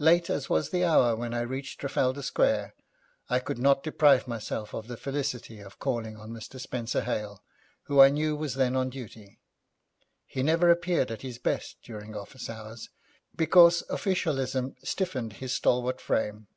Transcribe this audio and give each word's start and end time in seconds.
Late 0.00 0.28
as 0.28 0.50
was 0.50 0.70
the 0.70 0.84
hour 0.84 1.14
when 1.14 1.32
I 1.32 1.42
reached 1.42 1.78
Trafalgar 1.78 2.22
Square, 2.22 2.74
I 3.30 3.38
could 3.38 3.58
not 3.60 3.84
deprive 3.84 4.26
myself 4.26 4.74
of 4.74 4.88
the 4.88 4.96
felicity 4.96 5.60
of 5.60 5.78
calling 5.78 6.16
on 6.16 6.32
Mr. 6.32 6.58
Spenser 6.58 7.02
Hale, 7.02 7.44
who 7.84 8.00
I 8.00 8.08
knew 8.08 8.34
was 8.34 8.54
then 8.54 8.74
on 8.74 8.90
duty. 8.90 9.38
He 10.26 10.42
never 10.42 10.68
appeared 10.68 11.12
at 11.12 11.22
his 11.22 11.38
best 11.38 11.76
during 11.80 12.16
office 12.16 12.50
hours, 12.50 12.90
because 13.36 13.84
officialism 13.88 14.74
stiffened 14.82 15.34
his 15.34 15.52
stalwart 15.54 16.00
frame. 16.00 16.48